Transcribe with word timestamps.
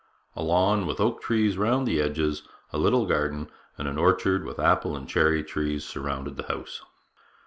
A 0.35 0.41
'lawn 0.41 0.87
with 0.87 0.99
oak 0.99 1.21
trees 1.21 1.59
round 1.59 1.85
the 1.85 2.01
edges,' 2.01 2.41
a 2.73 2.79
little 2.79 3.05
garden 3.05 3.51
and 3.77 3.99
orchard 3.99 4.45
with 4.45 4.57
apple 4.57 4.95
and 4.97 5.07
cherry 5.07 5.43
trees, 5.43 5.85
surrounded 5.85 6.37
the 6.37 6.47
house. 6.47 6.81